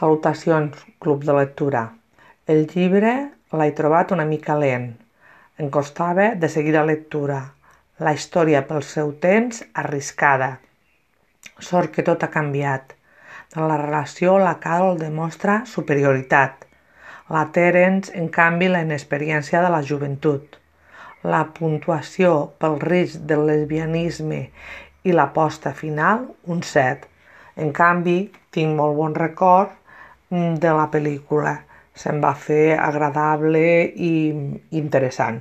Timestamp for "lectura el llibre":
1.36-3.10